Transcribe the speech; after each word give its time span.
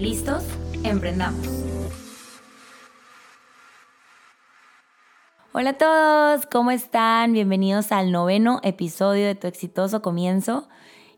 ¿Listos? 0.00 0.42
Emprendamos. 0.82 1.46
Hola 5.52 5.70
a 5.70 5.76
todos, 5.76 6.46
¿cómo 6.46 6.70
están? 6.70 7.34
Bienvenidos 7.34 7.92
al 7.92 8.10
noveno 8.10 8.60
episodio 8.62 9.26
de 9.26 9.34
Tu 9.34 9.46
exitoso 9.46 10.00
comienzo. 10.00 10.70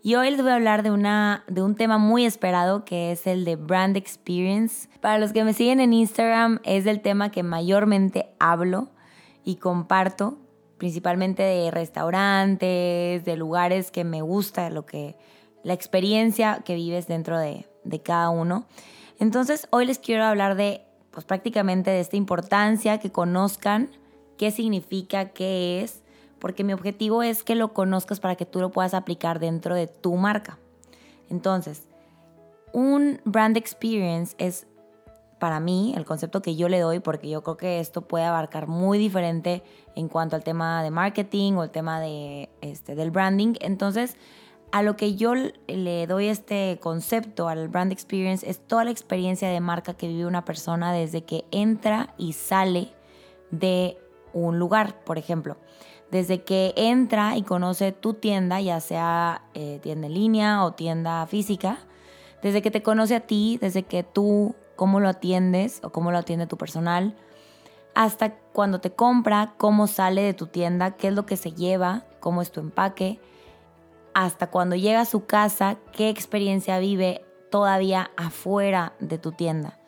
Y 0.02 0.16
hoy 0.16 0.32
les 0.32 0.42
voy 0.42 0.50
a 0.50 0.56
hablar 0.56 0.82
de, 0.82 0.90
una, 0.90 1.44
de 1.46 1.62
un 1.62 1.76
tema 1.76 1.98
muy 1.98 2.24
esperado 2.24 2.84
que 2.84 3.12
es 3.12 3.28
el 3.28 3.44
de 3.44 3.54
Brand 3.54 3.96
Experience. 3.96 4.88
Para 5.00 5.18
los 5.18 5.32
que 5.32 5.44
me 5.44 5.52
siguen 5.52 5.78
en 5.78 5.92
Instagram 5.92 6.58
es 6.64 6.82
del 6.82 7.02
tema 7.02 7.30
que 7.30 7.44
mayormente 7.44 8.34
hablo 8.40 8.88
y 9.44 9.56
comparto, 9.56 10.38
principalmente 10.78 11.44
de 11.44 11.70
restaurantes, 11.70 13.24
de 13.24 13.36
lugares 13.36 13.92
que 13.92 14.02
me 14.02 14.22
gusta, 14.22 14.70
lo 14.70 14.86
que, 14.86 15.14
la 15.62 15.72
experiencia 15.72 16.62
que 16.64 16.74
vives 16.74 17.06
dentro 17.06 17.38
de, 17.38 17.64
de 17.84 18.00
cada 18.00 18.30
uno. 18.30 18.64
Entonces, 19.18 19.68
hoy 19.70 19.86
les 19.86 19.98
quiero 19.98 20.24
hablar 20.24 20.56
de, 20.56 20.82
pues 21.10 21.24
prácticamente 21.24 21.90
de 21.90 22.00
esta 22.00 22.16
importancia, 22.16 22.98
que 22.98 23.10
conozcan 23.10 23.90
qué 24.36 24.50
significa, 24.50 25.30
qué 25.30 25.82
es, 25.82 26.02
porque 26.38 26.64
mi 26.64 26.72
objetivo 26.72 27.22
es 27.22 27.44
que 27.44 27.54
lo 27.54 27.72
conozcas 27.72 28.18
para 28.18 28.34
que 28.34 28.46
tú 28.46 28.60
lo 28.60 28.70
puedas 28.70 28.94
aplicar 28.94 29.38
dentro 29.38 29.74
de 29.74 29.86
tu 29.86 30.16
marca. 30.16 30.58
Entonces, 31.30 31.86
un 32.72 33.20
brand 33.24 33.56
experience 33.56 34.34
es 34.38 34.66
para 35.38 35.60
mí 35.60 35.92
el 35.96 36.04
concepto 36.04 36.40
que 36.40 36.54
yo 36.54 36.68
le 36.68 36.78
doy, 36.78 37.00
porque 37.00 37.28
yo 37.28 37.42
creo 37.42 37.56
que 37.56 37.80
esto 37.80 38.02
puede 38.02 38.24
abarcar 38.24 38.68
muy 38.68 38.96
diferente 38.98 39.62
en 39.96 40.08
cuanto 40.08 40.36
al 40.36 40.44
tema 40.44 40.82
de 40.82 40.90
marketing 40.90 41.54
o 41.54 41.64
el 41.64 41.70
tema 41.70 42.00
de, 42.00 42.48
este, 42.60 42.94
del 42.94 43.10
branding. 43.10 43.54
Entonces, 43.60 44.16
a 44.72 44.82
lo 44.82 44.96
que 44.96 45.14
yo 45.14 45.34
le 45.34 46.06
doy 46.06 46.28
este 46.28 46.78
concepto 46.80 47.48
al 47.48 47.68
brand 47.68 47.92
experience 47.92 48.48
es 48.48 48.58
toda 48.58 48.84
la 48.84 48.90
experiencia 48.90 49.48
de 49.48 49.60
marca 49.60 49.92
que 49.92 50.08
vive 50.08 50.24
una 50.24 50.46
persona 50.46 50.94
desde 50.94 51.24
que 51.24 51.44
entra 51.50 52.14
y 52.16 52.32
sale 52.32 52.90
de 53.50 53.98
un 54.32 54.58
lugar, 54.58 55.04
por 55.04 55.18
ejemplo. 55.18 55.58
Desde 56.10 56.42
que 56.42 56.72
entra 56.76 57.36
y 57.36 57.42
conoce 57.42 57.92
tu 57.92 58.14
tienda, 58.14 58.62
ya 58.62 58.80
sea 58.80 59.42
eh, 59.52 59.78
tienda 59.82 60.06
en 60.06 60.14
línea 60.14 60.64
o 60.64 60.72
tienda 60.72 61.26
física, 61.26 61.78
desde 62.42 62.62
que 62.62 62.70
te 62.70 62.82
conoce 62.82 63.14
a 63.14 63.20
ti, 63.20 63.58
desde 63.60 63.82
que 63.82 64.02
tú, 64.02 64.54
cómo 64.74 65.00
lo 65.00 65.10
atiendes 65.10 65.80
o 65.84 65.90
cómo 65.90 66.12
lo 66.12 66.18
atiende 66.18 66.46
tu 66.46 66.56
personal, 66.56 67.14
hasta 67.94 68.34
cuando 68.54 68.80
te 68.80 68.90
compra, 68.90 69.52
cómo 69.58 69.86
sale 69.86 70.22
de 70.22 70.32
tu 70.32 70.46
tienda, 70.46 70.92
qué 70.92 71.08
es 71.08 71.14
lo 71.14 71.26
que 71.26 71.36
se 71.36 71.52
lleva, 71.52 72.04
cómo 72.20 72.40
es 72.40 72.50
tu 72.50 72.60
empaque, 72.60 73.20
hasta 74.14 74.48
cuando 74.48 74.76
llega 74.76 75.00
a 75.00 75.06
su 75.06 75.26
casa, 75.26 75.78
qué 75.92 76.08
experiencia 76.08 76.78
vive 76.78 77.24
todavía 77.50 78.10
afuera 78.16 78.94
de 79.00 79.18
tu 79.18 79.32
tienda. 79.32 79.78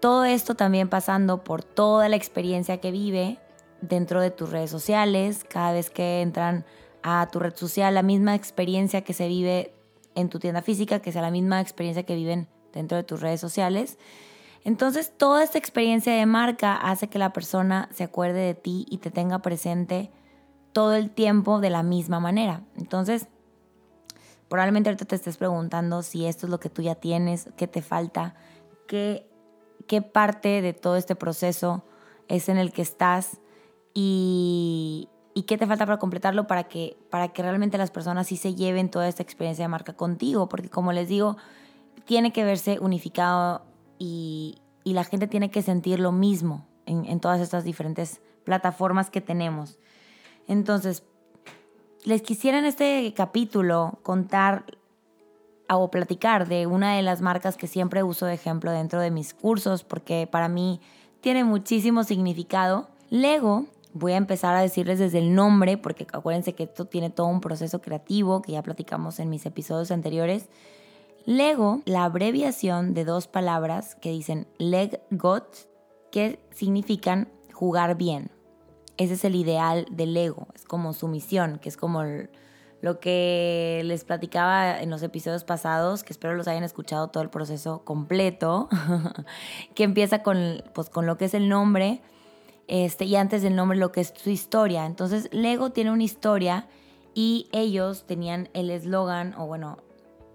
Todo 0.00 0.24
esto 0.24 0.54
también 0.54 0.88
pasando 0.88 1.44
por 1.44 1.62
toda 1.62 2.08
la 2.08 2.16
experiencia 2.16 2.78
que 2.78 2.90
vive 2.90 3.38
dentro 3.80 4.20
de 4.20 4.30
tus 4.30 4.50
redes 4.50 4.70
sociales, 4.70 5.44
cada 5.44 5.72
vez 5.72 5.90
que 5.90 6.22
entran 6.22 6.64
a 7.02 7.28
tu 7.30 7.38
red 7.38 7.54
social, 7.54 7.94
la 7.94 8.02
misma 8.02 8.34
experiencia 8.34 9.02
que 9.02 9.12
se 9.12 9.28
vive 9.28 9.74
en 10.14 10.28
tu 10.28 10.38
tienda 10.38 10.62
física, 10.62 11.00
que 11.00 11.12
sea 11.12 11.22
la 11.22 11.30
misma 11.30 11.60
experiencia 11.60 12.02
que 12.04 12.14
viven 12.14 12.48
dentro 12.72 12.96
de 12.96 13.04
tus 13.04 13.20
redes 13.20 13.40
sociales. 13.40 13.98
Entonces, 14.64 15.12
toda 15.16 15.42
esta 15.42 15.58
experiencia 15.58 16.12
de 16.12 16.26
marca 16.26 16.76
hace 16.76 17.08
que 17.08 17.18
la 17.18 17.32
persona 17.32 17.88
se 17.92 18.04
acuerde 18.04 18.40
de 18.40 18.54
ti 18.54 18.86
y 18.90 18.98
te 18.98 19.10
tenga 19.10 19.40
presente 19.40 20.10
todo 20.72 20.94
el 20.94 21.10
tiempo 21.10 21.60
de 21.60 21.70
la 21.70 21.82
misma 21.82 22.20
manera. 22.20 22.62
Entonces, 22.76 23.28
Probablemente 24.50 24.90
ahorita 24.90 25.04
te 25.04 25.14
estés 25.14 25.36
preguntando 25.36 26.02
si 26.02 26.26
esto 26.26 26.46
es 26.46 26.50
lo 26.50 26.58
que 26.58 26.68
tú 26.68 26.82
ya 26.82 26.96
tienes, 26.96 27.48
qué 27.56 27.68
te 27.68 27.82
falta, 27.82 28.34
qué, 28.88 29.30
qué 29.86 30.02
parte 30.02 30.60
de 30.60 30.72
todo 30.72 30.96
este 30.96 31.14
proceso 31.14 31.84
es 32.26 32.48
en 32.48 32.58
el 32.58 32.72
que 32.72 32.82
estás 32.82 33.38
y, 33.94 35.08
y 35.34 35.44
qué 35.44 35.56
te 35.56 35.68
falta 35.68 35.86
para 35.86 36.00
completarlo 36.00 36.48
para 36.48 36.64
que, 36.64 36.98
para 37.10 37.28
que 37.28 37.42
realmente 37.42 37.78
las 37.78 37.92
personas 37.92 38.26
sí 38.26 38.36
se 38.36 38.56
lleven 38.56 38.90
toda 38.90 39.06
esta 39.06 39.22
experiencia 39.22 39.64
de 39.64 39.68
marca 39.68 39.92
contigo. 39.92 40.48
Porque 40.48 40.68
como 40.68 40.92
les 40.92 41.08
digo, 41.08 41.36
tiene 42.04 42.32
que 42.32 42.42
verse 42.42 42.80
unificado 42.80 43.62
y, 44.00 44.58
y 44.82 44.94
la 44.94 45.04
gente 45.04 45.28
tiene 45.28 45.52
que 45.52 45.62
sentir 45.62 46.00
lo 46.00 46.10
mismo 46.10 46.66
en, 46.86 47.04
en 47.04 47.20
todas 47.20 47.40
estas 47.40 47.62
diferentes 47.62 48.20
plataformas 48.42 49.10
que 49.10 49.20
tenemos. 49.20 49.78
Entonces, 50.48 51.04
les 52.04 52.22
quisiera 52.22 52.58
en 52.58 52.64
este 52.64 53.12
capítulo 53.14 53.98
contar 54.02 54.64
o 55.68 55.90
platicar 55.90 56.48
de 56.48 56.66
una 56.66 56.96
de 56.96 57.02
las 57.02 57.20
marcas 57.20 57.56
que 57.56 57.66
siempre 57.66 58.02
uso 58.02 58.26
de 58.26 58.34
ejemplo 58.34 58.72
dentro 58.72 59.00
de 59.00 59.10
mis 59.10 59.34
cursos 59.34 59.84
porque 59.84 60.26
para 60.26 60.48
mí 60.48 60.80
tiene 61.20 61.44
muchísimo 61.44 62.02
significado. 62.02 62.88
Lego, 63.10 63.66
voy 63.92 64.12
a 64.12 64.16
empezar 64.16 64.56
a 64.56 64.62
decirles 64.62 64.98
desde 64.98 65.18
el 65.18 65.34
nombre 65.34 65.76
porque 65.76 66.06
acuérdense 66.12 66.54
que 66.54 66.64
esto 66.64 66.86
tiene 66.86 67.10
todo 67.10 67.26
un 67.26 67.40
proceso 67.40 67.80
creativo 67.80 68.42
que 68.42 68.52
ya 68.52 68.62
platicamos 68.62 69.20
en 69.20 69.30
mis 69.30 69.46
episodios 69.46 69.90
anteriores. 69.90 70.48
Lego, 71.26 71.82
la 71.84 72.04
abreviación 72.04 72.94
de 72.94 73.04
dos 73.04 73.28
palabras 73.28 73.94
que 73.94 74.10
dicen 74.10 74.48
leg 74.58 75.00
got, 75.10 75.44
que 76.10 76.40
significan 76.50 77.28
jugar 77.52 77.96
bien 77.96 78.30
ese 79.00 79.14
es 79.14 79.24
el 79.24 79.34
ideal 79.34 79.86
del 79.90 80.14
ego, 80.14 80.48
es 80.54 80.66
como 80.66 80.92
su 80.92 81.08
misión, 81.08 81.58
que 81.58 81.70
es 81.70 81.78
como 81.78 82.02
lo 82.82 83.00
que 83.00 83.80
les 83.86 84.04
platicaba 84.04 84.78
en 84.78 84.90
los 84.90 85.02
episodios 85.02 85.42
pasados, 85.42 86.04
que 86.04 86.12
espero 86.12 86.34
los 86.34 86.46
hayan 86.48 86.64
escuchado 86.64 87.08
todo 87.08 87.22
el 87.22 87.30
proceso 87.30 87.82
completo, 87.82 88.68
que 89.74 89.84
empieza 89.84 90.22
con, 90.22 90.62
pues, 90.74 90.90
con 90.90 91.06
lo 91.06 91.16
que 91.16 91.24
es 91.24 91.32
el 91.32 91.48
nombre 91.48 92.02
este, 92.68 93.06
y 93.06 93.16
antes 93.16 93.40
del 93.40 93.56
nombre 93.56 93.78
lo 93.78 93.90
que 93.90 94.02
es 94.02 94.12
su 94.14 94.28
historia. 94.28 94.84
Entonces, 94.84 95.30
Lego 95.32 95.70
tiene 95.70 95.92
una 95.92 96.04
historia 96.04 96.68
y 97.14 97.48
ellos 97.52 98.04
tenían 98.06 98.50
el 98.52 98.68
eslogan, 98.68 99.34
o 99.38 99.46
bueno, 99.46 99.78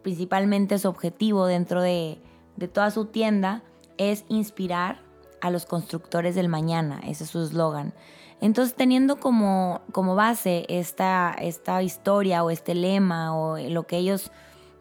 principalmente 0.02 0.80
su 0.80 0.90
objetivo 0.90 1.46
dentro 1.46 1.84
de, 1.84 2.20
de 2.56 2.68
toda 2.68 2.90
su 2.90 3.06
tienda 3.06 3.62
es 4.00 4.26
inspirar 4.28 5.04
a 5.40 5.52
los 5.52 5.68
constructores 5.68 6.34
del 6.34 6.50
mañana, 6.50 7.00
ese 7.06 7.26
es 7.26 7.30
su 7.30 7.44
eslogan. 7.44 7.94
Entonces, 8.42 8.76
teniendo 8.76 9.18
como, 9.18 9.82
como 9.92 10.16
base 10.16 10.66
esta, 10.70 11.36
esta 11.40 11.82
historia 11.82 12.44
o 12.44 12.50
este 12.50 12.76
lema 12.76 13.36
o 13.36 13.58
lo 13.58 13.88
que 13.88 13.98
ellos 13.98 14.32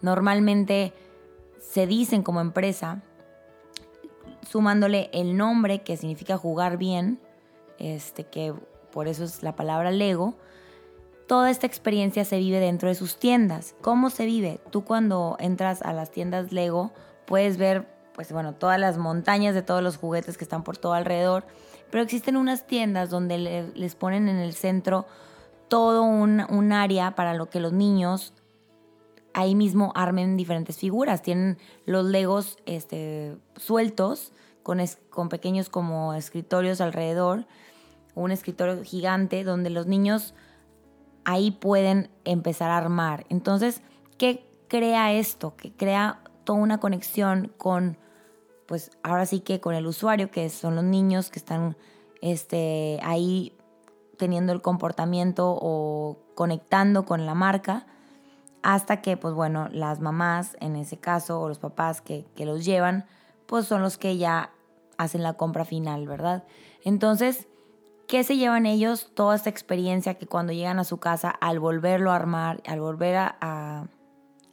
normalmente 0.02 0.92
se 1.60 1.86
dicen 1.86 2.22
como 2.22 2.40
empresa, 2.40 3.02
sumándole 4.48 5.08
el 5.12 5.36
nombre 5.36 5.82
que 5.82 5.96
significa 5.96 6.36
jugar 6.36 6.76
bien, 6.76 7.20
este, 7.78 8.24
que 8.24 8.54
por 8.92 9.08
eso 9.08 9.24
es 9.24 9.42
la 9.42 9.56
palabra 9.56 9.90
Lego, 9.90 10.36
toda 11.26 11.50
esta 11.50 11.66
experiencia 11.66 12.24
se 12.24 12.38
vive 12.38 12.60
dentro 12.60 12.88
de 12.88 12.94
sus 12.94 13.16
tiendas. 13.16 13.74
¿Cómo 13.80 14.10
se 14.10 14.26
vive? 14.26 14.60
Tú 14.70 14.84
cuando 14.84 15.36
entras 15.40 15.82
a 15.82 15.92
las 15.92 16.10
tiendas 16.10 16.52
Lego 16.52 16.92
puedes 17.24 17.56
ver, 17.56 17.88
pues 18.14 18.30
bueno, 18.32 18.54
todas 18.54 18.78
las 18.78 18.98
montañas 18.98 19.54
de 19.54 19.62
todos 19.62 19.82
los 19.82 19.96
juguetes 19.96 20.36
que 20.36 20.44
están 20.44 20.62
por 20.62 20.76
todo 20.76 20.92
alrededor 20.92 21.44
pero 21.90 22.02
existen 22.02 22.36
unas 22.36 22.66
tiendas 22.66 23.10
donde 23.10 23.70
les 23.74 23.94
ponen 23.94 24.28
en 24.28 24.36
el 24.36 24.54
centro 24.54 25.06
todo 25.68 26.02
un, 26.02 26.72
área 26.72 27.14
para 27.14 27.34
lo 27.34 27.50
que 27.50 27.60
los 27.60 27.72
niños 27.72 28.32
ahí 29.32 29.54
mismo 29.54 29.92
armen 29.94 30.36
diferentes 30.36 30.78
figuras. 30.78 31.22
Tienen 31.22 31.58
los 31.86 32.04
legos 32.04 32.58
este, 32.66 33.36
sueltos 33.56 34.32
con, 34.62 34.80
con 35.10 35.28
pequeños 35.28 35.68
como 35.68 36.14
escritorios 36.14 36.80
alrededor, 36.80 37.46
un 38.14 38.30
escritorio 38.30 38.82
gigante 38.84 39.42
donde 39.42 39.70
los 39.70 39.86
niños 39.86 40.34
ahí 41.24 41.50
pueden 41.50 42.10
empezar 42.24 42.70
a 42.70 42.78
armar. 42.78 43.26
Entonces, 43.28 43.82
¿qué 44.18 44.46
crea 44.68 45.12
esto? 45.12 45.56
Que 45.56 45.72
crea 45.72 46.20
toda 46.44 46.58
una 46.58 46.78
conexión 46.78 47.52
con 47.56 47.96
pues 48.66 48.90
ahora 49.02 49.26
sí 49.26 49.40
que 49.40 49.60
con 49.60 49.74
el 49.74 49.86
usuario, 49.86 50.30
que 50.30 50.48
son 50.50 50.74
los 50.74 50.84
niños 50.84 51.30
que 51.30 51.38
están 51.38 51.76
este, 52.20 52.98
ahí 53.02 53.56
teniendo 54.16 54.52
el 54.52 54.62
comportamiento 54.62 55.56
o 55.60 56.18
conectando 56.34 57.04
con 57.04 57.26
la 57.26 57.34
marca, 57.34 57.86
hasta 58.62 59.02
que, 59.02 59.16
pues 59.16 59.34
bueno, 59.34 59.68
las 59.70 60.00
mamás, 60.00 60.56
en 60.60 60.76
ese 60.76 60.96
caso, 60.96 61.40
o 61.40 61.48
los 61.48 61.58
papás 61.58 62.00
que, 62.00 62.26
que 62.34 62.46
los 62.46 62.64
llevan, 62.64 63.04
pues 63.46 63.66
son 63.66 63.82
los 63.82 63.98
que 63.98 64.16
ya 64.16 64.50
hacen 64.96 65.22
la 65.22 65.34
compra 65.34 65.64
final, 65.64 66.06
¿verdad? 66.06 66.44
Entonces, 66.82 67.46
¿qué 68.06 68.24
se 68.24 68.36
llevan 68.36 68.66
ellos? 68.66 69.10
Toda 69.14 69.36
esta 69.36 69.50
experiencia 69.50 70.14
que 70.14 70.26
cuando 70.26 70.52
llegan 70.52 70.78
a 70.78 70.84
su 70.84 70.98
casa, 70.98 71.30
al 71.30 71.60
volverlo 71.60 72.10
a 72.10 72.16
armar, 72.16 72.62
al 72.66 72.80
volver 72.80 73.16
a, 73.16 73.86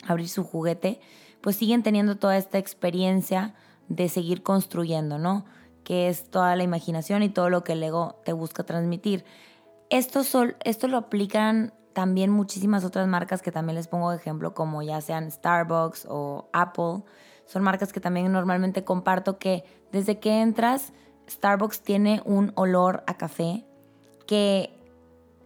abrir 0.07 0.29
su 0.29 0.43
juguete, 0.43 0.99
pues 1.41 1.55
siguen 1.55 1.83
teniendo 1.83 2.17
toda 2.17 2.37
esta 2.37 2.57
experiencia 2.57 3.53
de 3.95 4.07
seguir 4.09 4.41
construyendo, 4.41 5.17
¿no? 5.17 5.45
Que 5.83 6.07
es 6.07 6.29
toda 6.29 6.55
la 6.55 6.63
imaginación 6.63 7.23
y 7.23 7.29
todo 7.29 7.49
lo 7.49 7.63
que 7.63 7.73
el 7.73 7.83
ego 7.83 8.15
te 8.23 8.33
busca 8.33 8.63
transmitir. 8.63 9.25
Esto, 9.89 10.21
esto 10.63 10.87
lo 10.87 10.97
aplican 10.97 11.73
también 11.91 12.31
muchísimas 12.31 12.85
otras 12.85 13.07
marcas 13.07 13.41
que 13.41 13.51
también 13.51 13.75
les 13.75 13.89
pongo 13.89 14.11
de 14.11 14.17
ejemplo, 14.17 14.53
como 14.53 14.81
ya 14.81 15.01
sean 15.01 15.29
Starbucks 15.29 16.07
o 16.09 16.47
Apple. 16.53 17.03
Son 17.45 17.63
marcas 17.63 17.91
que 17.91 17.99
también 17.99 18.31
normalmente 18.31 18.85
comparto 18.85 19.37
que 19.37 19.65
desde 19.91 20.19
que 20.19 20.41
entras, 20.41 20.93
Starbucks 21.29 21.81
tiene 21.81 22.21
un 22.23 22.53
olor 22.55 23.03
a 23.07 23.17
café 23.17 23.65
que 24.25 24.73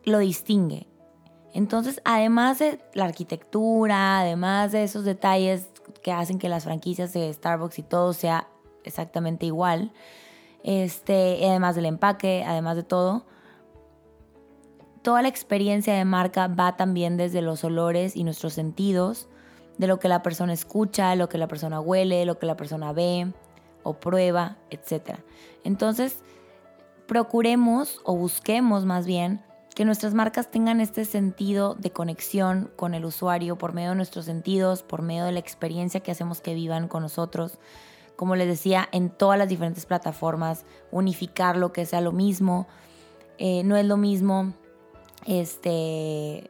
lo 0.03 0.19
distingue. 0.19 0.88
Entonces, 1.53 2.00
además 2.06 2.59
de 2.59 2.80
la 2.94 3.06
arquitectura, 3.06 4.19
además 4.19 4.71
de 4.71 4.83
esos 4.83 5.03
detalles 5.03 5.68
que 6.01 6.11
hacen 6.11 6.39
que 6.39 6.49
las 6.49 6.63
franquicias 6.63 7.13
de 7.13 7.31
Starbucks 7.31 7.79
y 7.79 7.83
todo 7.83 8.13
sea 8.13 8.47
exactamente 8.83 9.45
igual, 9.45 9.91
este, 10.63 11.47
además 11.47 11.75
del 11.75 11.85
empaque, 11.85 12.43
además 12.45 12.75
de 12.75 12.83
todo, 12.83 13.25
toda 15.01 15.21
la 15.21 15.27
experiencia 15.27 15.93
de 15.93 16.05
marca 16.05 16.47
va 16.47 16.75
también 16.75 17.17
desde 17.17 17.41
los 17.41 17.63
olores 17.63 18.15
y 18.15 18.23
nuestros 18.23 18.53
sentidos, 18.53 19.27
de 19.77 19.87
lo 19.87 19.99
que 19.99 20.07
la 20.07 20.23
persona 20.23 20.53
escucha, 20.53 21.15
lo 21.15 21.29
que 21.29 21.37
la 21.37 21.47
persona 21.47 21.79
huele, 21.79 22.25
lo 22.25 22.39
que 22.39 22.45
la 22.45 22.55
persona 22.55 22.93
ve 22.93 23.31
o 23.83 23.93
prueba, 23.99 24.57
etc. 24.69 25.19
Entonces, 25.63 26.23
procuremos 27.07 28.01
o 28.03 28.15
busquemos 28.15 28.85
más 28.85 29.05
bien 29.05 29.43
que 29.75 29.83
nuestras 29.83 30.13
marcas 30.13 30.50
tengan 30.50 30.80
este 30.80 31.04
sentido 31.04 31.75
de 31.75 31.92
conexión 31.92 32.72
con 32.77 32.94
el 32.94 33.04
usuario 33.04 33.57
por 33.57 33.74
medio 33.74 33.89
de 33.89 33.95
nuestros 33.95 34.24
sentidos, 34.24 34.83
por 34.83 35.01
medio 35.01 35.25
de 35.25 35.33
la 35.33 35.39
experiencia 35.39 36.00
que 36.00 36.12
hacemos 36.12 36.39
que 36.39 36.54
vivan 36.54 36.88
con 36.88 37.04
nosotros. 37.04 37.60
Como 38.16 38.38
les 38.38 38.48
decía, 38.48 38.88
en 38.94 39.10
todas 39.10 39.38
las 39.38 39.50
diferentes 39.50 39.86
plataformas, 39.86 40.63
unificar 40.92 41.57
lo 41.57 41.74
que 41.74 41.86
sea 41.86 42.00
lo 42.00 42.13
mismo. 42.13 42.68
Eh, 43.38 43.63
no 43.66 43.75
es 43.75 43.86
lo 43.86 43.98
mismo 43.98 44.54
este, 45.25 46.50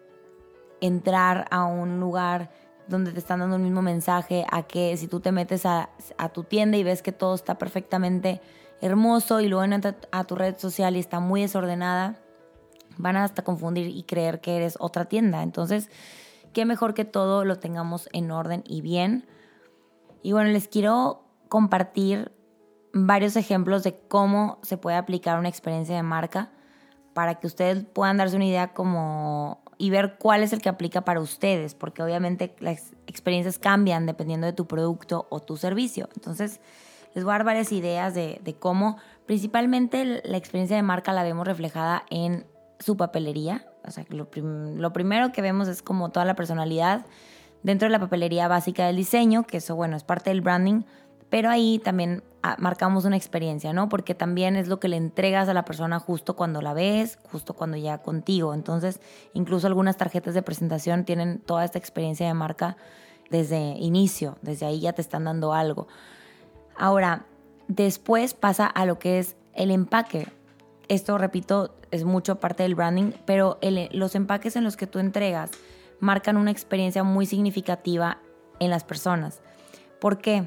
entrar 0.79 1.47
a 1.49 1.63
un 1.65 1.99
lugar 1.99 2.51
donde 2.87 3.11
te 3.11 3.17
están 3.17 3.39
dando 3.39 3.55
el 3.55 3.63
mismo 3.63 3.81
mensaje 3.81 4.45
a 4.51 4.61
que 4.61 4.95
si 4.97 5.07
tú 5.07 5.19
te 5.19 5.31
metes 5.31 5.65
a, 5.65 5.89
tu 6.31 6.43
tienda 6.43 6.77
y 6.77 6.83
ves 6.83 7.01
que 7.01 7.11
todo 7.11 7.33
está 7.33 7.57
perfectamente 7.57 8.39
hermoso 8.81 9.41
y 9.41 9.47
luego 9.47 9.63
entras 9.63 9.95
a 10.11 10.25
tu 10.25 10.35
red 10.35 10.59
social 10.59 10.95
y 10.95 10.99
está 10.99 11.19
muy 11.19 11.41
desordenada, 11.41 12.19
van 12.97 13.17
hasta 13.17 13.43
confundir 13.43 13.87
y 13.87 14.03
creer 14.03 14.41
que 14.41 14.55
eres 14.55 14.77
otra 14.79 15.05
tienda. 15.05 15.43
Entonces, 15.43 15.89
qué 16.53 16.65
mejor 16.65 16.93
que 16.93 17.05
todo 17.05 17.45
lo 17.45 17.59
tengamos 17.59 18.09
en 18.13 18.31
orden 18.31 18.63
y 18.67 18.81
bien. 18.81 19.27
Y 20.21 20.31
bueno, 20.31 20.49
les 20.49 20.67
quiero 20.67 21.23
compartir 21.49 22.31
varios 22.93 23.35
ejemplos 23.35 23.83
de 23.83 23.97
cómo 24.07 24.59
se 24.61 24.77
puede 24.77 24.97
aplicar 24.97 25.37
una 25.37 25.49
experiencia 25.49 25.95
de 25.95 26.03
marca 26.03 26.51
para 27.13 27.35
que 27.35 27.47
ustedes 27.47 27.83
puedan 27.85 28.17
darse 28.17 28.35
una 28.35 28.45
idea 28.45 28.73
como 28.73 29.61
y 29.77 29.89
ver 29.89 30.15
cuál 30.17 30.43
es 30.43 30.53
el 30.53 30.61
que 30.61 30.69
aplica 30.69 31.01
para 31.01 31.19
ustedes, 31.19 31.75
porque 31.75 32.01
obviamente 32.01 32.55
las 32.59 32.93
experiencias 33.07 33.59
cambian 33.59 34.05
dependiendo 34.05 34.47
de 34.47 34.53
tu 34.53 34.67
producto 34.67 35.27
o 35.29 35.41
tu 35.41 35.57
servicio. 35.57 36.09
Entonces, 36.15 36.61
les 37.13 37.23
voy 37.23 37.31
a 37.31 37.37
dar 37.37 37.45
varias 37.45 37.71
ideas 37.71 38.13
de, 38.13 38.55
cómo 38.59 38.97
principalmente 39.25 40.21
la 40.23 40.37
experiencia 40.37 40.75
de 40.75 40.83
marca 40.83 41.13
la 41.13 41.23
vemos 41.23 41.47
reflejada 41.47 42.03
en 42.09 42.45
su 42.79 42.97
papelería. 42.97 43.67
O 43.85 43.91
sea, 43.91 44.05
lo, 44.09 44.27
lo 44.33 44.93
primero 44.93 45.31
que 45.31 45.41
vemos 45.41 45.67
es 45.67 45.81
como 45.81 46.09
toda 46.09 46.25
la 46.25 46.35
personalidad 46.35 47.05
dentro 47.63 47.87
de 47.87 47.91
la 47.91 47.99
papelería 47.99 48.47
básica 48.47 48.85
del 48.85 48.95
diseño, 48.95 49.43
que 49.43 49.57
eso, 49.57 49.75
bueno, 49.75 49.97
es 49.97 50.03
parte 50.03 50.29
del 50.29 50.41
branding, 50.41 50.83
pero 51.29 51.49
ahí 51.49 51.79
también 51.79 52.23
ah, 52.43 52.55
marcamos 52.59 53.05
una 53.05 53.17
experiencia, 53.17 53.73
¿no? 53.73 53.89
Porque 53.89 54.13
también 54.13 54.55
es 54.55 54.67
lo 54.67 54.79
que 54.79 54.87
le 54.87 54.97
entregas 54.97 55.49
a 55.49 55.53
la 55.53 55.65
persona 55.65 55.99
justo 55.99 56.35
cuando 56.35 56.61
la 56.61 56.73
ves, 56.73 57.17
justo 57.31 57.55
cuando 57.55 57.75
ya 57.77 57.97
contigo. 57.97 58.53
Entonces, 58.53 59.01
incluso 59.33 59.65
algunas 59.67 59.97
tarjetas 59.97 60.35
de 60.35 60.43
presentación 60.43 61.05
tienen 61.05 61.39
toda 61.39 61.65
esta 61.65 61.79
experiencia 61.79 62.27
de 62.27 62.33
marca 62.35 62.77
desde 63.31 63.57
inicio, 63.57 64.37
desde 64.43 64.67
ahí 64.67 64.81
ya 64.81 64.93
te 64.93 65.01
están 65.01 65.23
dando 65.23 65.53
algo. 65.53 65.87
Ahora, 66.77 67.25
después 67.67 68.35
pasa 68.35 68.67
a 68.67 68.85
lo 68.85 68.99
que 68.99 69.17
es 69.19 69.35
el 69.53 69.71
empaque. 69.71 70.27
Esto, 70.87 71.17
repito, 71.17 71.75
es 71.95 72.03
mucho 72.03 72.39
parte 72.39 72.63
del 72.63 72.75
branding, 72.75 73.11
pero 73.25 73.59
los 73.91 74.15
empaques 74.15 74.55
en 74.55 74.63
los 74.63 74.77
que 74.77 74.87
tú 74.87 74.99
entregas 74.99 75.51
marcan 75.99 76.37
una 76.37 76.51
experiencia 76.51 77.03
muy 77.03 77.25
significativa 77.25 78.19
en 78.59 78.69
las 78.69 78.83
personas. 78.83 79.41
¿Por 79.99 80.19
qué? 80.19 80.45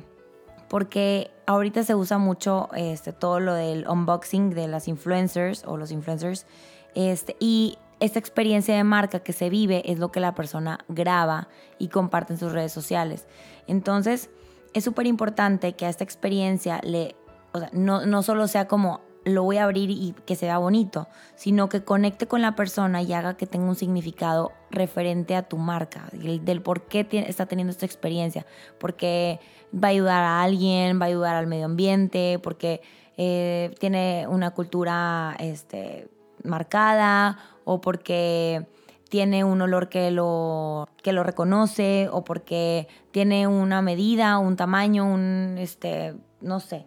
porque 0.68 1.30
ahorita 1.46 1.82
se 1.82 1.94
usa 1.94 2.18
mucho 2.18 2.68
este, 2.74 3.12
todo 3.12 3.40
lo 3.40 3.54
del 3.54 3.88
unboxing 3.88 4.50
de 4.50 4.68
las 4.68 4.86
influencers 4.86 5.64
o 5.66 5.76
los 5.76 5.90
influencers 5.90 6.46
este, 6.94 7.36
y 7.40 7.78
esta 8.00 8.18
experiencia 8.18 8.76
de 8.76 8.84
marca 8.84 9.20
que 9.20 9.32
se 9.32 9.50
vive 9.50 9.90
es 9.90 9.98
lo 9.98 10.12
que 10.12 10.20
la 10.20 10.34
persona 10.34 10.78
graba 10.88 11.48
y 11.78 11.88
comparte 11.88 12.34
en 12.34 12.38
sus 12.38 12.52
redes 12.52 12.70
sociales. 12.70 13.26
Entonces, 13.66 14.30
es 14.72 14.84
súper 14.84 15.06
importante 15.06 15.72
que 15.72 15.86
a 15.86 15.88
esta 15.88 16.04
experiencia 16.04 16.80
le, 16.84 17.16
o 17.52 17.58
sea, 17.58 17.70
no, 17.72 18.06
no 18.06 18.22
solo 18.22 18.46
sea 18.46 18.68
como 18.68 19.00
lo 19.28 19.42
voy 19.42 19.58
a 19.58 19.64
abrir 19.64 19.90
y 19.90 20.14
que 20.26 20.36
se 20.36 20.46
vea 20.46 20.58
bonito, 20.58 21.08
sino 21.34 21.68
que 21.68 21.84
conecte 21.84 22.26
con 22.26 22.42
la 22.42 22.56
persona 22.56 23.02
y 23.02 23.12
haga 23.12 23.36
que 23.36 23.46
tenga 23.46 23.68
un 23.68 23.76
significado 23.76 24.52
referente 24.70 25.34
a 25.36 25.42
tu 25.42 25.56
marca, 25.56 26.08
del, 26.12 26.62
por 26.62 26.82
qué 26.82 27.06
está 27.26 27.46
teniendo 27.46 27.70
esta 27.70 27.86
experiencia, 27.86 28.46
porque 28.78 29.40
va 29.72 29.88
a 29.88 29.90
ayudar 29.90 30.24
a 30.24 30.42
alguien, 30.42 31.00
va 31.00 31.06
a 31.06 31.08
ayudar 31.08 31.36
al 31.36 31.46
medio 31.46 31.66
ambiente, 31.66 32.38
porque 32.42 32.80
eh, 33.16 33.74
tiene 33.78 34.26
una 34.28 34.50
cultura 34.52 35.36
este, 35.38 36.08
marcada 36.44 37.38
o 37.64 37.80
porque 37.80 38.66
tiene 39.08 39.44
un 39.44 39.60
olor 39.62 39.88
que 39.88 40.10
lo, 40.10 40.88
que 41.02 41.12
lo 41.12 41.22
reconoce 41.22 42.08
o 42.12 42.24
porque 42.24 42.88
tiene 43.10 43.46
una 43.46 43.80
medida, 43.82 44.38
un 44.38 44.56
tamaño, 44.56 45.06
un, 45.06 45.56
este, 45.58 46.14
no 46.40 46.60
sé 46.60 46.86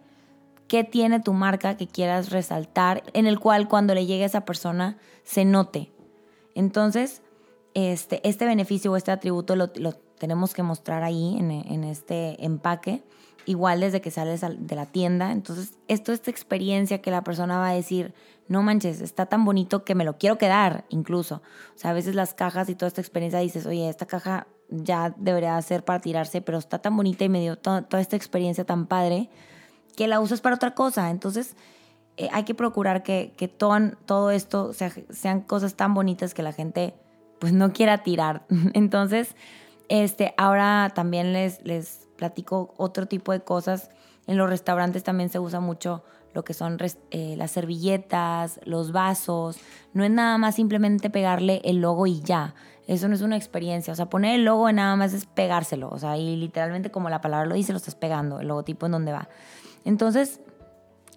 qué 0.72 0.84
tiene 0.84 1.20
tu 1.20 1.34
marca 1.34 1.76
que 1.76 1.86
quieras 1.86 2.30
resaltar, 2.30 3.02
en 3.12 3.26
el 3.26 3.38
cual 3.38 3.68
cuando 3.68 3.94
le 3.94 4.06
llegue 4.06 4.22
a 4.22 4.26
esa 4.26 4.46
persona 4.46 4.96
se 5.22 5.44
note. 5.44 5.92
Entonces, 6.54 7.20
este, 7.74 8.26
este 8.26 8.46
beneficio 8.46 8.90
o 8.90 8.96
este 8.96 9.10
atributo 9.10 9.54
lo, 9.54 9.68
tenemos 9.68 10.54
que 10.54 10.62
mostrar 10.62 11.02
ahí 11.02 11.36
en, 11.38 11.84
este 11.84 12.42
empaque, 12.42 13.02
igual 13.44 13.80
desde 13.80 14.00
que 14.00 14.10
sales 14.10 14.40
de 14.40 14.74
la 14.74 14.86
tienda. 14.86 15.32
Entonces, 15.32 15.74
esto 15.88 16.10
es 16.10 16.20
esta 16.20 16.30
experiencia 16.30 17.02
que 17.02 17.10
la 17.10 17.22
persona 17.22 17.58
va 17.58 17.68
a 17.68 17.74
decir, 17.74 18.14
no 18.48 18.62
manches, 18.62 19.02
está 19.02 19.26
tan 19.26 19.44
bonito 19.44 19.84
que 19.84 19.94
me 19.94 20.06
lo 20.06 20.16
quiero 20.16 20.38
quedar, 20.38 20.86
incluso. 20.88 21.42
O 21.74 21.78
sea, 21.78 21.90
a 21.90 21.94
veces 21.94 22.14
las 22.14 22.32
cajas 22.32 22.70
y 22.70 22.74
toda 22.76 22.88
esta 22.88 23.02
experiencia 23.02 23.40
dices, 23.40 23.66
oye, 23.66 23.90
esta 23.90 24.06
caja 24.06 24.46
ya 24.70 25.14
debería 25.18 25.60
ser 25.60 25.84
para 25.84 26.00
tirarse, 26.00 26.40
pero 26.40 26.56
está 26.56 26.78
tan 26.78 26.96
bonita 26.96 27.26
y 27.26 27.28
me 27.28 27.42
dio 27.42 27.58
toda 27.58 28.00
esta 28.00 28.16
experiencia 28.16 28.64
tan 28.64 28.86
padre 28.86 29.28
que 29.96 30.08
la 30.08 30.20
usas 30.20 30.40
para 30.40 30.56
otra 30.56 30.74
cosa. 30.74 31.10
Entonces, 31.10 31.56
eh, 32.16 32.28
hay 32.32 32.44
que 32.44 32.54
procurar 32.54 33.02
que, 33.02 33.32
que 33.36 33.48
todo, 33.48 33.76
todo 34.06 34.30
esto 34.30 34.72
sean 34.72 35.40
cosas 35.42 35.74
tan 35.74 35.94
bonitas 35.94 36.34
que 36.34 36.42
la 36.42 36.52
gente 36.52 36.94
pues 37.38 37.52
no 37.52 37.72
quiera 37.72 38.02
tirar. 38.02 38.44
Entonces, 38.74 39.34
este, 39.88 40.34
ahora 40.36 40.92
también 40.94 41.32
les, 41.32 41.62
les 41.64 42.08
platico 42.16 42.74
otro 42.76 43.06
tipo 43.06 43.32
de 43.32 43.40
cosas. 43.40 43.90
En 44.26 44.36
los 44.36 44.48
restaurantes 44.48 45.02
también 45.02 45.28
se 45.28 45.38
usa 45.38 45.60
mucho 45.60 46.04
lo 46.34 46.44
que 46.44 46.54
son 46.54 46.78
eh, 47.10 47.34
las 47.36 47.50
servilletas, 47.50 48.60
los 48.64 48.92
vasos. 48.92 49.58
No 49.92 50.04
es 50.04 50.10
nada 50.10 50.38
más 50.38 50.54
simplemente 50.54 51.10
pegarle 51.10 51.60
el 51.64 51.80
logo 51.80 52.06
y 52.06 52.20
ya. 52.20 52.54
Eso 52.86 53.08
no 53.08 53.14
es 53.14 53.22
una 53.22 53.36
experiencia. 53.36 53.92
O 53.92 53.96
sea, 53.96 54.06
poner 54.06 54.36
el 54.36 54.44
logo 54.44 54.70
nada 54.72 54.96
más 54.96 55.12
es 55.12 55.26
pegárselo. 55.26 55.88
O 55.90 55.98
sea, 55.98 56.16
y 56.16 56.36
literalmente 56.36 56.90
como 56.90 57.10
la 57.10 57.20
palabra 57.20 57.46
lo 57.46 57.54
dice, 57.54 57.72
lo 57.72 57.78
estás 57.78 57.94
pegando, 57.94 58.40
el 58.40 58.48
logotipo 58.48 58.86
en 58.86 58.92
donde 58.92 59.12
va. 59.12 59.28
Entonces, 59.84 60.40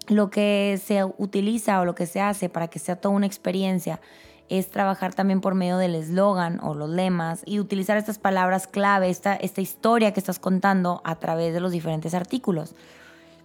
lo 0.08 0.30
que 0.30 0.80
se 0.84 1.04
utiliza 1.04 1.80
o 1.80 1.84
lo 1.84 1.94
que 1.94 2.06
se 2.06 2.20
hace 2.20 2.48
para 2.48 2.68
que 2.68 2.78
sea 2.78 2.96
toda 2.96 3.14
una 3.14 3.26
experiencia 3.26 4.00
es 4.48 4.70
trabajar 4.70 5.14
también 5.14 5.40
por 5.40 5.54
medio 5.54 5.76
del 5.76 5.94
eslogan 5.94 6.60
o 6.62 6.74
los 6.74 6.88
lemas 6.88 7.42
y 7.44 7.58
utilizar 7.58 7.96
estas 7.96 8.18
palabras 8.18 8.66
clave, 8.66 9.10
esta, 9.10 9.34
esta 9.34 9.60
historia 9.60 10.12
que 10.12 10.20
estás 10.20 10.38
contando 10.38 11.00
a 11.04 11.16
través 11.16 11.52
de 11.52 11.60
los 11.60 11.72
diferentes 11.72 12.14
artículos. 12.14 12.74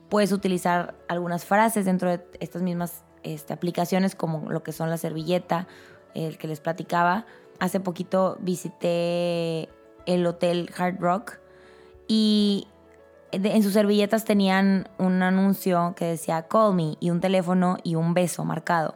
Puedes 0.09 0.31
utilizar 0.31 0.93
algunas 1.07 1.45
frases 1.45 1.85
dentro 1.85 2.09
de 2.09 2.21
estas 2.39 2.61
mismas 2.61 3.03
este, 3.23 3.53
aplicaciones 3.53 4.13
como 4.15 4.51
lo 4.51 4.61
que 4.61 4.71
son 4.71 4.89
la 4.89 4.97
servilleta, 4.97 5.67
el 6.13 6.37
que 6.37 6.47
les 6.47 6.59
platicaba. 6.59 7.25
Hace 7.59 7.79
poquito 7.79 8.37
visité 8.39 9.69
el 10.05 10.25
hotel 10.25 10.69
Hard 10.77 10.99
Rock 10.99 11.39
y 12.07 12.67
en 13.31 13.63
sus 13.63 13.73
servilletas 13.73 14.25
tenían 14.25 14.87
un 14.97 15.21
anuncio 15.23 15.93
que 15.95 16.05
decía 16.05 16.47
call 16.47 16.75
me 16.75 16.97
y 16.99 17.09
un 17.09 17.19
teléfono 17.19 17.77
y 17.83 17.95
un 17.95 18.13
beso 18.13 18.45
marcado. 18.45 18.95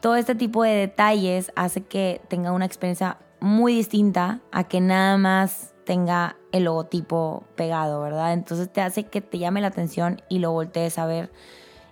Todo 0.00 0.16
este 0.16 0.34
tipo 0.34 0.62
de 0.62 0.72
detalles 0.72 1.52
hace 1.56 1.82
que 1.82 2.20
tenga 2.28 2.52
una 2.52 2.64
experiencia 2.64 3.18
muy 3.40 3.74
distinta 3.74 4.40
a 4.52 4.64
que 4.64 4.80
nada 4.80 5.16
más 5.16 5.74
tenga 5.84 6.36
el 6.52 6.64
logotipo 6.64 7.44
pegado, 7.56 8.00
¿verdad? 8.00 8.32
Entonces 8.32 8.72
te 8.72 8.80
hace 8.80 9.04
que 9.04 9.20
te 9.20 9.38
llame 9.38 9.60
la 9.60 9.68
atención 9.68 10.22
y 10.28 10.38
lo 10.38 10.52
voltees 10.52 10.98
a 10.98 11.06
ver 11.06 11.30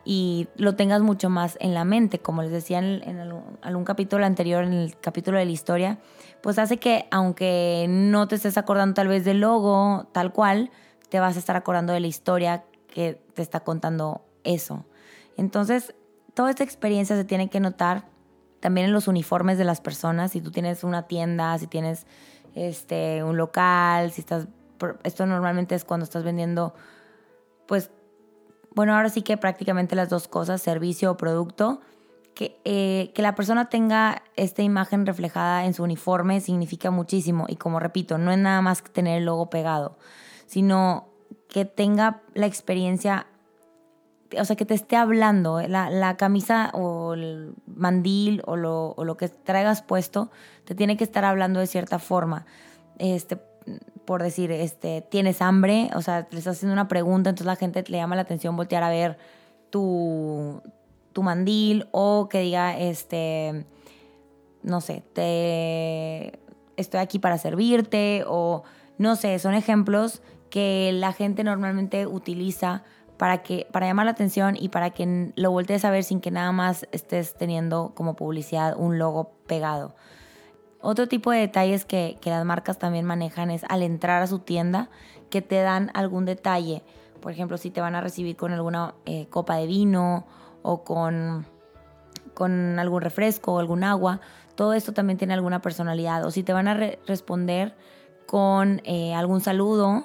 y 0.07 0.47
lo 0.57 0.77
tengas 0.77 1.03
mucho 1.03 1.29
más 1.29 1.59
en 1.61 1.75
la 1.75 1.85
mente, 1.85 2.21
como 2.21 2.43
les 2.43 2.53
decía 2.53 2.79
en, 2.79 3.19
algún, 3.61 3.85
capítulo 3.85 4.25
anterior, 4.25 4.63
en 4.63 4.73
el 4.73 4.97
capítulo 4.99 5.39
de 5.39 5.45
la 5.45 5.51
historia, 5.51 5.99
pues 6.43 6.61
hace 6.61 6.77
que 6.77 7.07
aunque 7.11 7.87
no 7.89 8.29
te 8.29 8.37
estés 8.37 8.57
acordando 8.57 8.95
tal 8.95 9.09
vez 9.09 9.25
del 9.25 9.41
logo 9.41 10.07
tal 10.13 10.33
cual, 10.33 10.71
te 11.09 11.21
vas 11.21 11.37
a 11.37 11.39
estar 11.39 11.57
acordando 11.57 11.93
de 11.93 12.01
la 12.01 12.07
historia 12.07 12.65
que 12.89 13.21
te 13.35 13.43
está 13.43 13.61
contando 13.61 14.25
eso. 14.45 14.85
Entonces, 15.37 15.95
toda 16.35 16.51
esta 16.51 16.65
experiencia 16.65 17.17
se 17.17 17.25
tiene 17.25 17.49
que 17.49 17.61
notar 17.61 18.07
también 18.61 18.87
en 18.87 18.93
los 18.93 19.07
uniformes 19.07 19.59
de 19.59 19.65
las 19.65 19.81
personas, 19.81 20.33
si 20.33 20.41
tú 20.41 20.51
tienes 20.51 20.83
una 20.83 21.03
tienda, 21.07 21.57
si 21.59 21.67
tienes 21.67 22.07
este, 22.55 23.23
un 23.23 23.37
local, 23.37 24.11
si 24.11 24.23
estás, 24.23 24.49
esto 25.05 25.27
normalmente 25.27 25.75
es 25.75 25.85
cuando 25.85 26.05
estás 26.05 26.25
vendiendo, 26.25 26.75
pues, 27.67 27.91
bueno, 28.75 28.95
ahora 28.95 29.09
sí 29.09 29.23
que 29.23 29.37
prácticamente 29.37 29.95
las 29.95 30.09
dos 30.09 30.27
cosas, 30.27 30.61
servicio 30.63 31.13
o 31.13 31.17
producto, 31.17 31.81
que, 32.35 32.61
eh, 32.65 33.13
que 33.15 33.23
la 33.23 33.35
persona 33.35 33.71
tenga 33.71 34.23
esta 34.37 34.63
imagen 34.63 35.07
reflejada 35.07 35.65
en 35.65 35.73
su 35.73 35.83
uniforme 35.83 36.41
significa 36.41 36.91
muchísimo. 36.91 37.47
Y 37.49 37.57
como 37.57 37.81
repito, 37.81 38.19
no 38.19 38.31
es 38.31 38.39
nada 38.39 38.61
más 38.61 38.83
que 38.83 38.91
tener 38.91 39.19
el 39.19 39.25
logo 39.25 39.49
pegado, 39.49 39.97
sino 40.47 41.09
que 41.49 41.65
tenga 41.65 42.23
la 42.35 42.47
experiencia 42.47 43.27
o 44.39 44.45
sea, 44.45 44.57
que 44.57 44.65
te 44.65 44.75
esté 44.75 44.97
hablando, 44.97 45.61
eh, 45.61 45.69
la, 45.69 45.91
la 45.91 46.17
camisa 46.17 46.71
o 46.75 47.15
el 47.15 47.55
mandil 47.67 48.43
o 48.47 48.57
lo, 48.57 48.95
o 48.97 49.05
lo, 49.05 49.17
que 49.17 49.29
traigas 49.29 49.83
puesto, 49.83 50.31
te 50.65 50.75
tiene 50.75 50.97
que 50.97 51.05
estar 51.05 51.25
hablando 51.25 51.61
de 51.61 51.67
cierta 51.67 51.99
forma. 51.99 52.47
Este, 52.99 53.39
por 54.05 54.23
decir, 54.23 54.51
este, 54.53 55.03
¿tienes 55.03 55.43
hambre? 55.43 55.91
O 55.95 56.03
sea, 56.03 56.27
le 56.31 56.39
estás 56.39 56.57
haciendo 56.57 56.73
una 56.73 56.89
pregunta, 56.89 57.31
entonces 57.31 57.47
la 57.47 57.57
gente 57.57 57.85
le 57.89 57.99
llama 57.99 58.17
la 58.17 58.23
atención 58.23 58.57
voltear 58.57 58.83
a 58.83 58.91
ver 58.91 59.19
tu, 59.71 60.63
tu 61.13 61.23
mandil 61.23 61.89
o 61.91 62.29
que 62.29 62.41
diga, 62.41 62.79
este, 62.79 63.67
no 64.63 64.81
sé, 64.81 65.03
te, 65.13 66.39
estoy 66.77 67.01
aquí 67.01 67.19
para 67.19 67.39
servirte 67.39 68.25
o 68.27 68.63
no 68.99 69.17
sé, 69.17 69.39
son 69.39 69.55
ejemplos 69.55 70.23
que 70.51 70.91
la 70.93 71.13
gente 71.13 71.45
normalmente 71.45 72.07
utiliza 72.07 72.85
para, 73.17 73.43
que, 73.43 73.67
para 73.73 73.87
llamar 73.87 74.07
la 74.07 74.13
atención 74.13 74.57
y 74.59 74.69
para 74.69 74.91
que 74.91 75.33
lo 75.37 75.51
voltees 75.51 75.85
a 75.85 75.91
ver 75.91 76.05
sin 76.05 76.21
que 76.21 76.31
nada 76.31 76.53
más 76.53 76.87
estés 76.93 77.35
teniendo 77.35 77.93
como 77.95 78.15
publicidad 78.15 78.77
un 78.77 78.99
logo 78.99 79.33
pegado. 79.47 79.95
Otro 80.81 81.09
tipo 81.09 81.31
de 81.31 81.41
detalles 81.41 81.85
que, 81.85 82.19
las 82.25 82.45
marcas 82.45 82.79
también 82.79 83.05
manejan 83.05 83.51
es 83.51 83.65
al 83.69 83.83
entrar 83.83 84.23
a 84.23 84.27
su 84.27 84.41
tienda 84.41 84.91
que 85.31 85.43
te 85.43 85.61
dan 85.61 85.91
algún 85.95 86.25
detalle. 86.25 86.83
Por 87.21 87.33
ejemplo, 87.33 87.57
si 87.57 87.71
te 87.71 87.81
van 87.81 87.95
a 87.95 88.01
recibir 88.01 88.37
con 88.37 88.53
alguna 88.53 88.95
eh, 89.05 89.27
copa 89.29 89.57
de 89.57 89.67
vino 89.67 90.27
o 90.63 90.85
con, 90.85 91.47
con 92.35 92.79
algún 92.79 93.01
refresco 93.01 93.55
o 93.55 93.59
algún 93.59 93.83
agua, 93.83 94.21
todo 94.55 94.75
esto 94.75 94.93
también 94.93 95.19
tiene 95.19 95.35
alguna 95.35 95.61
personalidad. 95.61 96.25
O 96.25 96.31
si 96.31 96.43
te 96.43 96.53
van 96.53 96.69
a 96.69 96.75
responder 96.75 97.75
con 98.27 98.81
eh, 98.85 99.15
algún 99.15 99.41
saludo 99.41 100.05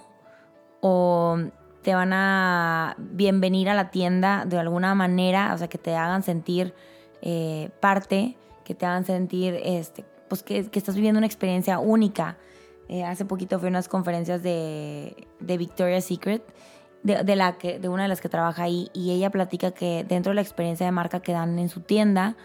o 0.82 1.38
te 1.82 1.96
van 1.96 2.14
a 2.14 2.96
bienvenir 2.98 3.70
a 3.70 3.74
la 3.74 3.90
tienda 3.90 4.46
de 4.46 4.60
alguna 4.60 4.94
manera, 4.94 5.52
o 5.54 5.58
sea, 5.58 5.68
que 5.68 5.78
te 5.78 5.96
hagan 5.96 6.24
sentir 6.24 6.74
eh, 7.22 7.70
parte, 7.80 8.38
que 8.66 8.76
te 8.76 8.86
hagan 8.86 9.06
sentir 9.06 9.60
este, 9.64 10.06
pues 10.28 10.44
que, 10.44 10.70
estás 10.74 10.96
viviendo 10.96 11.18
una 11.18 11.28
experiencia 11.28 11.80
única. 11.80 12.38
Eh, 12.88 13.04
hace 13.04 13.26
poquito 13.26 13.58
fui 13.60 13.68
a 13.68 13.70
unas 13.70 13.88
conferencias 13.88 14.44
de, 14.44 15.28
de 15.40 15.58
Victoria's 15.58 16.06
Secret, 16.06 16.44
de, 17.04 17.36
la 17.36 17.58
que, 17.58 17.80
de 17.80 17.90
una 17.90 18.04
de 18.04 18.10
las 18.10 18.22
que 18.22 18.30
trabaja 18.30 18.64
ahí, 18.64 18.90
y 18.94 19.12
ella 19.12 19.32
platica 19.32 19.72
que 19.72 20.06
dentro 20.08 20.32
de 20.32 20.36
la 20.36 20.42
experiencia 20.42 20.86
de 20.86 20.92
marca 20.92 21.20
que 21.20 21.32
dan 21.32 21.58
en 21.58 21.70
su 21.70 21.82
tienda, 21.82 22.36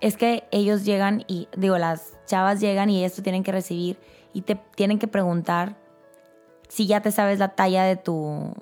es 0.00 0.16
que 0.16 0.44
ellos 0.50 0.84
llegan 0.84 1.24
y, 1.28 1.48
digo, 1.56 1.76
las 1.76 2.14
chavas 2.26 2.60
llegan 2.60 2.88
y 2.88 3.00
ellos 3.00 3.14
te 3.14 3.22
tienen 3.22 3.42
que 3.42 3.52
recibir 3.52 3.98
y 4.32 4.42
te 4.42 4.58
tienen 4.74 4.98
que 4.98 5.06
preguntar 5.06 5.76
si 6.68 6.86
ya 6.86 7.00
te 7.00 7.10
sabes 7.10 7.38
la 7.38 7.48
talla 7.48 7.84
de 7.84 7.96
tu 7.96 8.54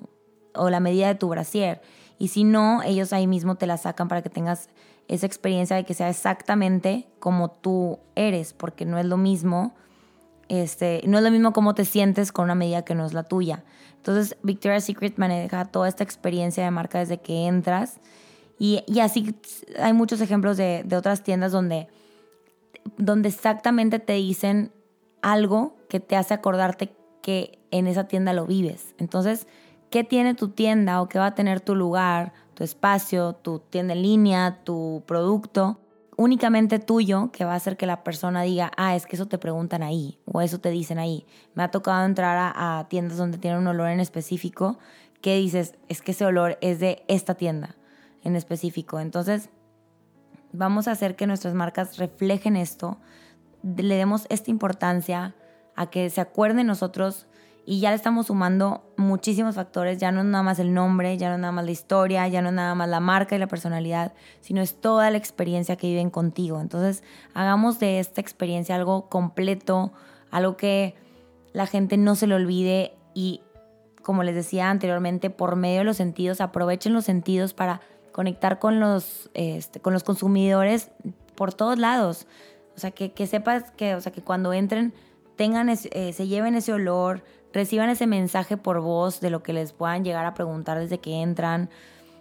o 0.55 0.69
la 0.69 0.79
medida 0.79 1.07
de 1.07 1.15
tu 1.15 1.29
brasier. 1.29 1.81
Y 2.19 2.29
si 2.29 2.43
no, 2.43 2.83
ellos 2.83 3.13
ahí 3.13 3.27
mismo 3.27 3.55
te 3.55 3.67
la 3.67 3.77
sacan 3.77 4.07
para 4.07 4.21
que 4.21 4.29
tengas 4.29 4.69
esa 5.07 5.25
experiencia 5.25 5.75
de 5.75 5.83
que 5.83 5.93
sea 5.93 6.09
exactamente 6.09 7.07
como 7.19 7.51
tú 7.51 7.99
eres, 8.15 8.53
porque 8.53 8.85
no 8.85 8.97
es 8.97 9.05
lo 9.05 9.17
mismo, 9.17 9.75
este, 10.47 11.01
no 11.05 11.17
es 11.17 11.23
lo 11.23 11.31
mismo 11.31 11.53
cómo 11.53 11.75
te 11.75 11.85
sientes 11.85 12.31
con 12.31 12.45
una 12.45 12.55
medida 12.55 12.83
que 12.83 12.95
no 12.95 13.05
es 13.05 13.13
la 13.13 13.23
tuya. 13.23 13.63
Entonces, 13.97 14.37
Victoria's 14.43 14.85
Secret 14.85 15.17
maneja 15.17 15.65
toda 15.65 15.87
esta 15.87 16.03
experiencia 16.03 16.63
de 16.63 16.71
marca 16.71 16.99
desde 16.99 17.19
que 17.19 17.47
entras. 17.47 17.99
Y, 18.59 18.83
y 18.87 18.99
así 18.99 19.35
hay 19.79 19.93
muchos 19.93 20.21
ejemplos 20.21 20.57
de, 20.57 20.83
de 20.85 20.95
otras 20.95 21.23
tiendas 21.23 21.51
donde, 21.51 21.87
donde 22.97 23.29
exactamente 23.29 23.99
te 23.99 24.13
dicen 24.13 24.71
algo 25.21 25.75
que 25.89 25.99
te 25.99 26.15
hace 26.15 26.33
acordarte 26.33 26.93
que 27.23 27.57
en 27.71 27.87
esa 27.87 28.07
tienda 28.07 28.33
lo 28.33 28.45
vives. 28.45 28.93
Entonces, 28.99 29.47
¿qué 29.89 30.03
tiene 30.03 30.35
tu 30.35 30.49
tienda 30.49 31.01
o 31.01 31.09
qué 31.09 31.17
va 31.17 31.27
a 31.27 31.35
tener 31.35 31.59
tu 31.59 31.73
lugar, 31.73 32.33
tu 32.53 32.63
espacio, 32.63 33.33
tu 33.33 33.57
tienda 33.57 33.93
en 33.93 34.03
línea, 34.03 34.59
tu 34.63 35.01
producto? 35.07 35.79
únicamente 36.17 36.79
tuyo 36.79 37.31
que 37.31 37.45
va 37.45 37.53
a 37.53 37.55
hacer 37.55 37.77
que 37.77 37.85
la 37.85 38.03
persona 38.03 38.41
diga, 38.43 38.71
ah, 38.77 38.95
es 38.95 39.05
que 39.05 39.15
eso 39.15 39.27
te 39.27 39.37
preguntan 39.37 39.83
ahí 39.83 40.19
o 40.25 40.41
eso 40.41 40.59
te 40.59 40.69
dicen 40.69 40.99
ahí. 40.99 41.25
Me 41.55 41.63
ha 41.63 41.71
tocado 41.71 42.05
entrar 42.05 42.53
a, 42.55 42.85
tiendas 42.89 43.17
donde 43.17 43.37
tienen 43.37 43.59
un 43.59 43.67
olor 43.67 43.89
en 43.89 43.99
específico 43.99 44.77
que 45.21 45.37
dices, 45.37 45.75
es 45.87 46.01
que 46.01 46.11
ese 46.11 46.25
olor 46.25 46.57
es 46.61 46.79
de 46.79 47.03
esta 47.07 47.35
tienda 47.35 47.75
en 48.23 48.35
específico. 48.35 48.99
Entonces, 48.99 49.49
vamos 50.51 50.87
a 50.87 50.91
hacer 50.91 51.15
que 51.15 51.27
nuestras 51.27 51.53
marcas 51.53 51.97
reflejen 51.97 52.55
esto, 52.55 52.97
le 53.63 53.95
demos 53.95 54.25
esta 54.29 54.51
importancia, 54.51 55.35
a 55.75 55.89
que 55.89 56.09
se 56.09 56.21
acuerden 56.21 56.67
nosotros 56.67 57.27
y 57.65 57.79
ya 57.79 57.91
le 57.91 57.95
estamos 57.95 58.27
sumando 58.27 58.83
muchísimos 58.97 59.55
factores, 59.55 59.97
ya 59.97 60.11
no 60.11 60.19
es 60.19 60.25
nada 60.25 60.43
más 60.43 60.59
el 60.59 60.73
nombre, 60.73 61.17
ya 61.17 61.29
no 61.29 61.35
es 61.35 61.41
nada 61.41 61.53
más 61.53 61.65
la 61.65 61.71
historia, 61.71 62.27
ya 62.27 62.41
no 62.41 62.49
es 62.49 62.55
nada 62.55 62.75
más 62.75 62.89
la 62.89 62.99
marca 62.99 63.35
y 63.35 63.39
la 63.39 63.47
personalidad, 63.47 64.13
sino 64.41 64.61
es 64.61 64.81
toda 64.81 65.09
la 65.11 65.17
experiencia 65.17 65.77
que 65.77 65.87
viven 65.87 66.09
contigo. 66.09 66.59
Entonces, 66.59 67.03
hagamos 67.33 67.79
de 67.79 67.99
esta 67.99 68.19
experiencia 68.19 68.75
algo 68.75 69.07
completo, 69.07 69.93
algo 70.29 70.57
que 70.57 70.95
la 71.53 71.65
gente 71.65 71.95
no 71.95 72.15
se 72.15 72.27
le 72.27 72.35
olvide 72.35 72.95
y, 73.13 73.41
como 74.01 74.23
les 74.23 74.35
decía 74.35 74.69
anteriormente, 74.69 75.29
por 75.29 75.55
medio 75.55 75.79
de 75.79 75.85
los 75.85 75.97
sentidos, 75.97 76.41
aprovechen 76.41 76.93
los 76.93 77.05
sentidos 77.05 77.53
para 77.53 77.79
conectar 78.11 78.59
con 78.59 78.81
los, 78.81 79.29
este, 79.33 79.79
con 79.79 79.93
los 79.93 80.03
consumidores 80.03 80.91
por 81.35 81.53
todos 81.53 81.79
lados. 81.79 82.27
O 82.75 82.79
sea, 82.79 82.91
que, 82.91 83.13
que 83.13 83.25
sepas 83.25 83.71
que, 83.71 83.95
o 83.95 84.01
sea, 84.01 84.11
que 84.11 84.21
cuando 84.21 84.51
entren 84.51 84.93
tengan 85.35 85.69
eh, 85.69 86.13
se 86.13 86.27
lleven 86.27 86.55
ese 86.55 86.73
olor, 86.73 87.23
reciban 87.53 87.89
ese 87.89 88.07
mensaje 88.07 88.57
por 88.57 88.81
voz 88.81 89.19
de 89.19 89.29
lo 89.29 89.43
que 89.43 89.53
les 89.53 89.73
puedan 89.73 90.03
llegar 90.03 90.25
a 90.25 90.33
preguntar 90.33 90.79
desde 90.79 90.99
que 90.99 91.21
entran, 91.21 91.69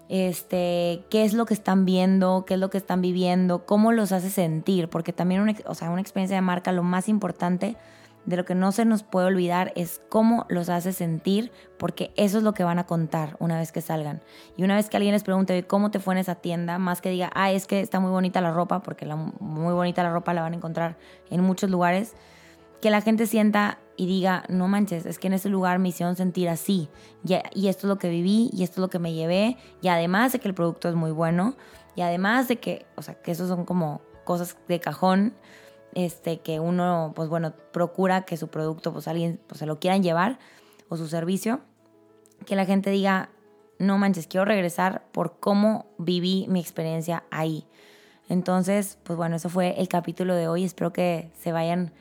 este, 0.09 1.05
qué 1.11 1.25
es 1.25 1.33
lo 1.33 1.47
que 1.47 1.55
están 1.55 1.85
viendo, 1.85 2.45
qué 2.47 2.55
es 2.55 2.61
lo 2.61 2.71
que 2.71 2.79
están 2.79 3.01
viviendo, 3.01 3.65
cómo 3.65 3.93
los 3.93 4.13
hace 4.13 4.31
sentir, 4.31 4.89
porque 4.89 5.13
también 5.13 5.41
una, 5.41 5.55
o 5.67 5.75
sea, 5.75 5.91
una 5.91 6.03
experiencia 6.03 6.37
de 6.37 6.43
marca, 6.43 6.73
lo 6.73 6.83
más 6.83 7.09
importante 7.09 7.77
de 8.25 8.37
lo 8.37 8.45
que 8.45 8.55
no 8.55 8.71
se 8.73 8.85
nos 8.85 9.03
puede 9.03 9.27
olvidar 9.27 9.73
es 9.75 10.01
cómo 10.09 10.47
los 10.49 10.69
hace 10.69 10.93
sentir, 10.93 11.51
porque 11.79 12.13
eso 12.17 12.39
es 12.39 12.45
lo 12.45 12.55
que 12.55 12.63
van 12.63 12.79
a 12.79 12.87
contar 12.87 13.37
una 13.41 13.59
vez 13.59 13.73
que 13.73 13.81
salgan. 13.81 14.23
Y 14.57 14.65
una 14.65 14.77
vez 14.77 14.89
que 14.89 14.97
alguien 14.97 15.13
les 15.13 15.25
pregunte, 15.25 15.65
¿cómo 15.65 15.91
te 15.91 15.99
fue 15.99 16.15
en 16.15 16.19
esa 16.19 16.37
tienda? 16.37 16.79
Más 16.79 17.01
que 17.01 17.11
diga, 17.11 17.31
ah, 17.35 17.51
es 17.51 17.67
que 17.67 17.81
está 17.81 17.99
muy 17.99 18.11
bonita 18.11 18.41
la 18.41 18.53
ropa, 18.53 18.81
porque 18.83 19.07
la, 19.07 19.17
muy 19.17 19.73
bonita 19.73 20.03
la 20.03 20.13
ropa 20.13 20.35
la 20.35 20.43
van 20.43 20.53
a 20.53 20.57
encontrar 20.57 20.97
en 21.31 21.43
muchos 21.43 21.71
lugares 21.71 22.15
que 22.83 22.91
la 22.91 23.01
gente 23.01 23.27
sienta 23.27 23.79
y 23.97 24.07
diga, 24.07 24.43
no 24.49 24.67
manches, 24.67 25.07
es 25.07 25.21
que 25.21 25.29
en 25.29 25.35
ese 25.35 25.49
lugar 25.49 25.79
me 25.79 25.93
sentir 25.93 26.49
así, 26.49 26.89
y, 27.25 27.35
y, 27.55 27.69
esto 27.69 27.87
es 27.87 27.89
lo 27.89 27.97
que 27.97 28.09
viví, 28.09 28.51
y 28.53 28.65
esto 28.65 28.75
es 28.75 28.79
lo 28.79 28.91
que 28.91 28.99
me 28.99 29.15
llevé, 29.15 29.57
y 29.81 29.89
además 29.89 30.33
de 30.33 30.41
que 30.41 30.49
el 30.49 30.55
producto 30.55 30.89
es 30.89 30.97
muy 30.97 31.13
bueno, 31.13 31.55
y 31.95 32.01
además 32.01 32.49
de 32.49 32.57
que, 32.57 32.85
o 32.97 33.03
sea, 33.03 33.15
que 33.15 33.31
esos 33.31 33.49
son 33.49 33.65
como 33.65 34.03
cosas 34.25 34.57
de 34.67 34.81
cajón, 34.81 35.33
este, 35.95 36.41
que 36.41 36.59
uno, 36.59 37.13
pues 37.15 37.29
bueno, 37.29 37.55
procura 37.73 38.23
que 38.23 38.37
su 38.37 38.49
producto, 38.49 38.93
pues 38.93 39.07
alguien, 39.07 39.41
pues 39.47 39.61
se 39.61 39.67
lo 39.67 39.79
quieran 39.79 40.03
llevar, 40.03 40.41
o 40.89 40.97
su 40.97 41.07
servicio, 41.07 41.61
que 42.47 42.57
la 42.57 42.65
gente 42.67 42.91
diga, 42.91 43.31
no 43.79 43.97
manches, 43.97 44.27
quiero 44.27 44.45
regresar 44.45 45.05
por 45.13 45.39
cómo 45.39 45.87
viví 45.99 46.47
mi 46.49 46.59
experiencia 46.59 47.23
ahí. 47.31 47.65
Entonces, 48.29 48.99
pues 49.05 49.17
bueno, 49.17 49.37
eso 49.37 49.49
fue 49.49 49.81
el 49.81 49.87
capítulo 49.87 50.35
de 50.35 50.49
hoy, 50.49 50.65
espero 50.65 50.93
que 50.93 51.31
se 51.39 51.53
vayan 51.53 51.93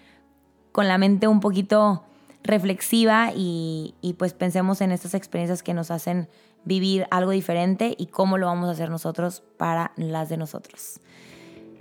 con 0.72 0.88
la 0.88 0.98
mente 0.98 1.28
un 1.28 1.40
poquito 1.40 2.04
reflexiva 2.44 3.32
y, 3.36 4.16
pues 4.18 4.34
pensemos 4.34 4.82
en 4.82 4.92
estas 4.92 5.14
experiencias 5.14 5.64
que 5.64 5.74
nos 5.74 5.92
hacen 5.92 6.28
vivir 6.64 7.08
algo 7.12 7.32
diferente 7.32 7.96
y 7.98 8.08
cómo 8.08 8.38
lo 8.38 8.48
vamos 8.48 8.70
a 8.70 8.72
hacer 8.72 8.90
nosotros 8.90 9.44
para 9.58 9.92
las 9.96 10.30
de 10.30 10.38
nosotros. 10.38 11.00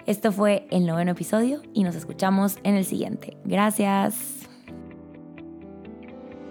Esto 0.07 0.33
fue 0.33 0.67
el 0.71 0.87
noveno 0.87 1.13
episodio 1.13 1.63
y 1.75 1.85
nos 1.85 1.95
escuchamos 1.95 2.59
en 2.63 2.75
el 2.75 2.85
siguiente. 2.85 3.37
Gracias. 3.45 4.49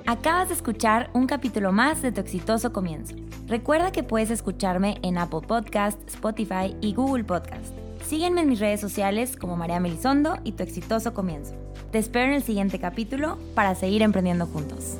Acabas 0.05 0.47
de 0.49 0.55
escuchar 0.55 1.09
un 1.13 1.27
capítulo 1.27 1.71
más 1.71 2.01
de 2.01 2.11
Tu 2.11 2.21
exitoso 2.21 2.71
comienzo. 2.71 3.15
Recuerda 3.47 3.91
que 3.91 4.03
puedes 4.03 4.31
escucharme 4.31 4.97
en 5.01 5.17
Apple 5.17 5.41
Podcast, 5.41 5.99
Spotify 6.07 6.75
y 6.81 6.93
Google 6.93 7.23
Podcast. 7.23 7.73
Sígueme 8.07 8.41
en 8.41 8.49
mis 8.49 8.59
redes 8.59 8.81
sociales 8.81 9.35
como 9.37 9.55
María 9.55 9.79
Melisondo 9.79 10.39
y 10.43 10.53
Tu 10.53 10.63
exitoso 10.63 11.13
comienzo. 11.13 11.53
Te 11.91 11.99
espero 11.99 12.27
en 12.27 12.33
el 12.33 12.43
siguiente 12.43 12.79
capítulo 12.79 13.37
para 13.55 13.75
seguir 13.75 14.01
emprendiendo 14.01 14.45
juntos. 14.45 14.97